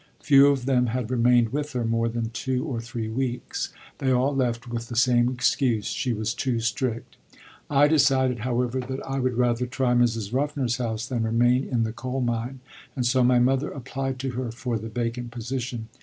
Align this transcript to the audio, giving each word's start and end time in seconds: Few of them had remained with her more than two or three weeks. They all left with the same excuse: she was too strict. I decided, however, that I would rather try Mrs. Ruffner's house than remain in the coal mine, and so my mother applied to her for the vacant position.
Few 0.23 0.47
of 0.47 0.65
them 0.65 0.87
had 0.87 1.11
remained 1.11 1.49
with 1.49 1.73
her 1.73 1.85
more 1.85 2.09
than 2.09 2.31
two 2.31 2.65
or 2.65 2.81
three 2.81 3.07
weeks. 3.07 3.69
They 3.99 4.11
all 4.11 4.35
left 4.35 4.67
with 4.67 4.87
the 4.87 4.95
same 4.95 5.29
excuse: 5.29 5.85
she 5.85 6.11
was 6.11 6.33
too 6.33 6.59
strict. 6.59 7.17
I 7.69 7.87
decided, 7.87 8.39
however, 8.39 8.79
that 8.79 9.05
I 9.07 9.19
would 9.19 9.35
rather 9.35 9.67
try 9.67 9.93
Mrs. 9.93 10.33
Ruffner's 10.33 10.77
house 10.77 11.05
than 11.05 11.21
remain 11.21 11.65
in 11.65 11.83
the 11.83 11.93
coal 11.93 12.19
mine, 12.21 12.61
and 12.95 13.05
so 13.05 13.23
my 13.23 13.37
mother 13.37 13.69
applied 13.69 14.17
to 14.21 14.31
her 14.31 14.51
for 14.51 14.79
the 14.79 14.89
vacant 14.89 15.29
position. 15.29 15.87